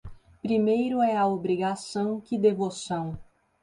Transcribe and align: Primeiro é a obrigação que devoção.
Primeiro 0.41 0.99
é 0.99 1.15
a 1.15 1.27
obrigação 1.27 2.19
que 2.19 2.35
devoção. 2.35 3.19